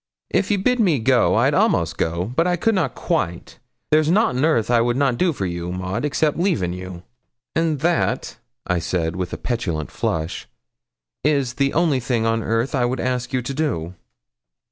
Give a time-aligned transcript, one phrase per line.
[0.31, 3.59] 'If ye bid me go I'd a'most go, but I could na quite;
[3.91, 7.03] there's nout on earth I would na do for you, Maud, excep' leaving you.'
[7.55, 10.47] 'And that,' I said, with a petulant flush,
[11.23, 13.93] 'is the only thing on earth I would ask you to do.'